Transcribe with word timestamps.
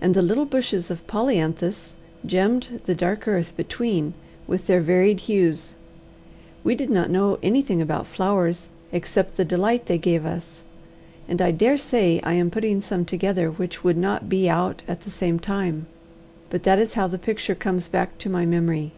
And 0.00 0.14
the 0.14 0.22
little 0.22 0.46
bushes 0.46 0.90
of 0.90 1.06
polyanthus 1.06 1.94
gemmed 2.24 2.80
the 2.86 2.94
dark 2.94 3.28
earth 3.28 3.54
between 3.54 4.14
with 4.46 4.66
their 4.66 4.80
varied 4.80 5.20
hues. 5.28 5.74
We 6.64 6.74
did 6.74 6.88
not 6.88 7.10
know 7.10 7.38
anything 7.42 7.82
about 7.82 8.06
flowers 8.06 8.70
except 8.92 9.36
the 9.36 9.44
delight 9.44 9.84
they 9.84 9.98
gave 9.98 10.24
us, 10.24 10.62
and 11.28 11.42
I 11.42 11.50
dare 11.50 11.76
say 11.76 12.18
I 12.22 12.32
am 12.32 12.50
putting 12.50 12.80
some 12.80 13.04
together 13.04 13.50
which 13.50 13.84
would 13.84 13.98
not 13.98 14.30
be 14.30 14.48
out 14.48 14.84
at 14.88 15.02
the 15.02 15.10
same 15.10 15.38
time, 15.38 15.84
but 16.48 16.62
that 16.62 16.78
is 16.78 16.94
how 16.94 17.06
the 17.06 17.18
picture 17.18 17.54
comes 17.54 17.88
back 17.88 18.16
to 18.20 18.30
my 18.30 18.46
memory. 18.46 18.92